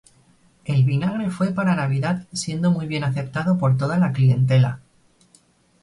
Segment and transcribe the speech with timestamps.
[0.65, 4.79] El vinagre fue para Navidad siendo muy bien aceptado por toda la clientela.